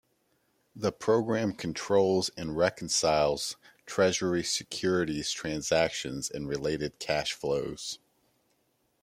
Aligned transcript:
The 0.75 0.91
program 0.91 1.53
controls 1.53 2.29
and 2.35 2.57
reconciles 2.57 3.55
Treasury 3.85 4.43
securities 4.43 5.29
transactions 5.29 6.27
and 6.27 6.47
related 6.47 6.97
cash 6.97 7.33
flows. 7.33 7.99